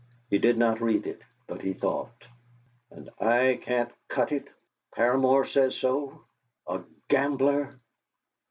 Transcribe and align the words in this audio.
He 0.31 0.39
did 0.39 0.57
not 0.57 0.81
read 0.81 1.05
it, 1.05 1.21
but 1.45 1.61
he 1.61 1.73
thought: 1.73 2.25
'.nd 2.91 3.09
I 3.19 3.59
can't 3.61 3.93
cut 4.07 4.31
it! 4.31 4.47
Paramor 4.95 5.45
says 5.45 5.75
so! 5.75 6.23
A 6.67 6.81
gambler!' 7.07 7.75